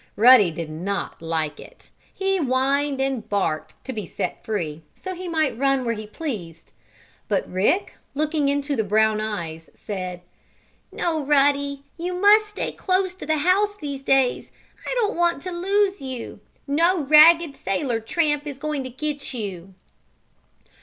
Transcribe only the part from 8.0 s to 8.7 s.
looking